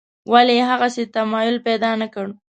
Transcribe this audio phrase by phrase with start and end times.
[0.31, 2.25] ولې یې هغسې تمایل پیدا نکړ.